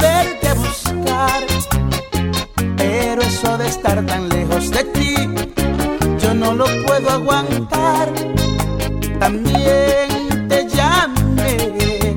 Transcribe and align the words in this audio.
volverte 0.00 0.48
a 0.48 0.54
buscar. 0.54 1.42
Pero 2.76 3.22
eso 3.22 3.58
de 3.58 3.68
estar 3.68 4.04
tan 4.06 4.28
lejos 4.28 4.70
de 4.70 4.84
ti, 4.84 5.14
yo 6.20 6.34
no 6.34 6.54
lo 6.54 6.66
puedo 6.86 7.10
aguantar. 7.10 8.08
También 9.18 10.48
te 10.48 10.66
llamé 10.68 12.16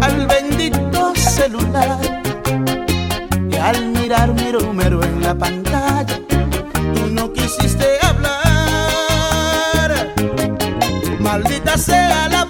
al 0.00 0.26
bendito 0.26 1.14
celular. 1.14 1.98
Y 3.50 3.56
al 3.56 3.86
mirar 3.86 4.32
mi 4.34 4.52
número 4.52 5.02
en 5.02 5.22
la 5.22 5.34
pantalla, 5.34 6.20
tú 6.94 7.06
no 7.10 7.32
quisiste 7.32 7.98
hablar. 8.02 8.32
Maldita 11.18 11.76
sea 11.78 12.28
la 12.28 12.41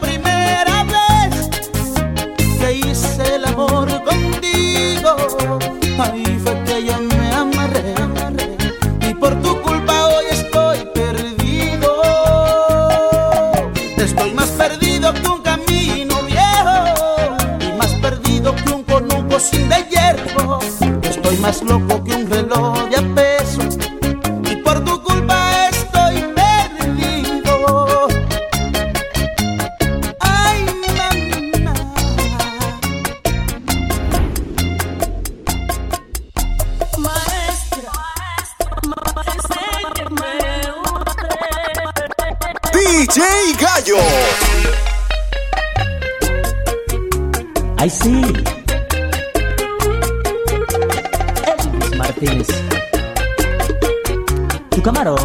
más 21.42 21.60
loco 21.62 22.02
que 22.04 22.14
un 22.14 22.30
reloj 22.30 22.88
de 22.88 23.02
peso. 23.16 23.60
Y 24.48 24.56
por 24.56 24.84
tu 24.84 25.02
culpa 25.02 25.68
estoy 25.68 26.24
perdido. 26.36 28.08
Ay, 30.20 30.64
mamá. 30.84 31.74
Maestra, 36.98 37.92
maestra, 38.86 40.08
maestra, 40.10 40.92
DJ 42.72 43.20
Gallo. 43.58 43.98
I 47.78 47.88
see. 47.88 48.51
Martínez. 52.22 52.46
Tu 54.70 54.80
camarón. 54.80 55.18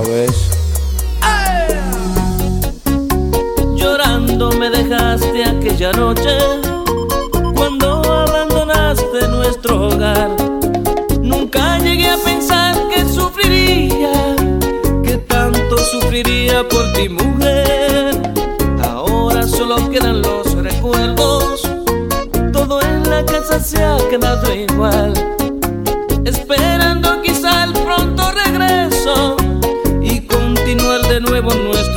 vez. 0.00 0.50
¡Ay! 1.22 1.74
Llorando 3.74 4.50
me 4.52 4.70
dejaste 4.70 5.44
aquella 5.44 5.92
noche 5.92 6.38
cuando 7.54 8.02
abandonaste 8.02 9.28
nuestro 9.28 9.88
hogar. 9.88 10.30
Nunca 11.20 11.78
llegué 11.78 12.10
a 12.10 12.18
pensar 12.18 12.76
que 12.88 13.04
sufriría, 13.04 14.36
que 15.02 15.16
tanto 15.28 15.78
sufriría 15.78 16.66
por 16.68 16.92
ti, 16.92 17.08
mujer. 17.08 18.20
Ahora 18.82 19.46
solo 19.46 19.90
quedan 19.90 20.22
los 20.22 20.54
recuerdos, 20.54 21.62
todo 22.52 22.80
en 22.82 23.08
la 23.08 23.24
casa 23.24 23.60
se 23.60 23.82
ha 23.82 23.96
quedado 24.10 24.54
igual 24.54 25.14
nuevo 31.28 31.52
nuestro 31.54 31.95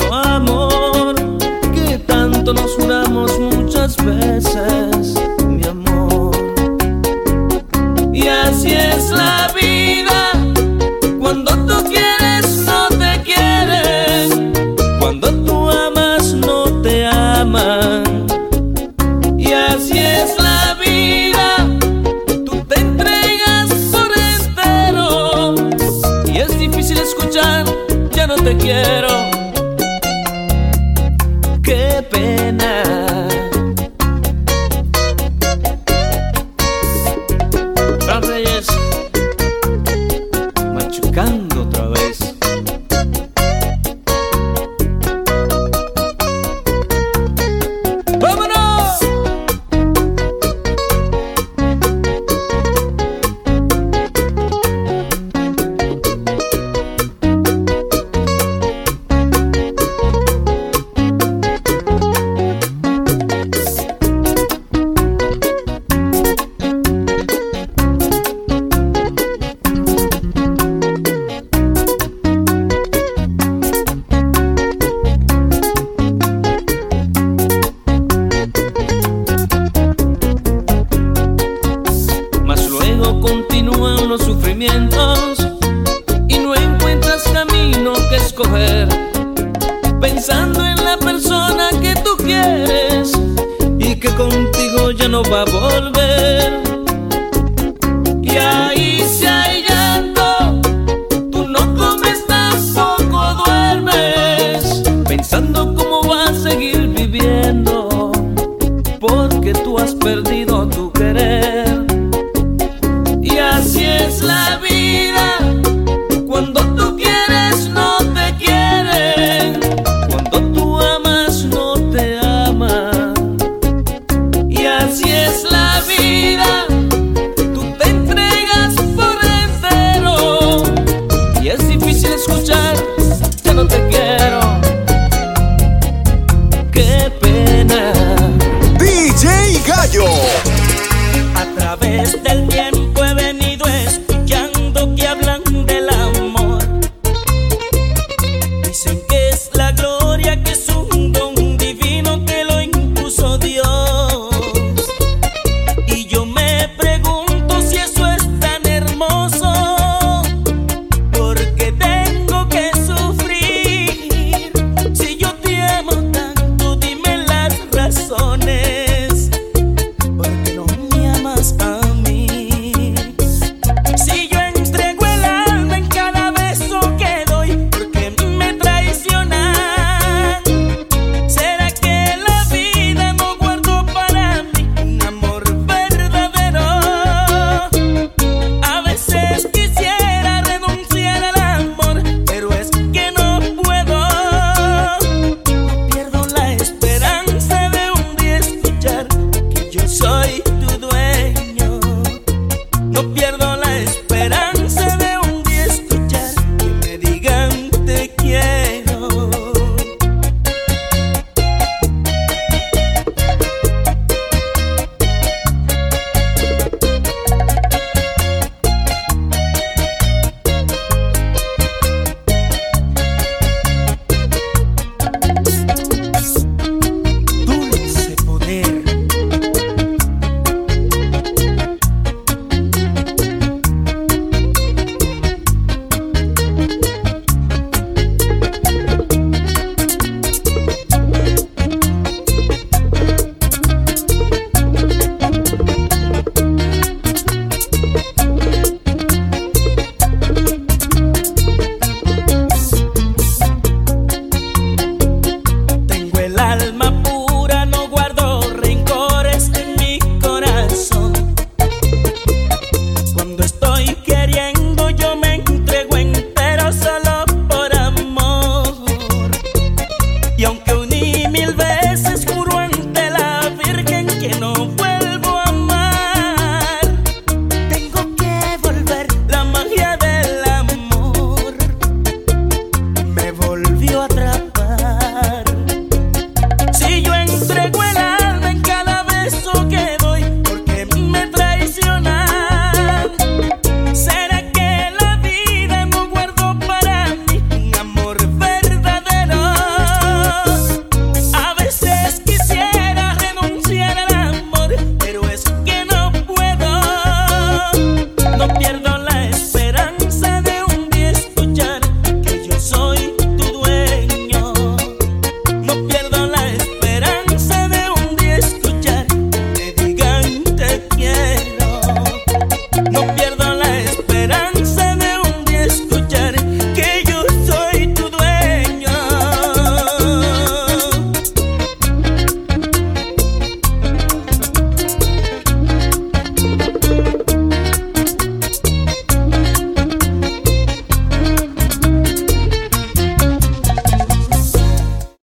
pensando 89.99 90.58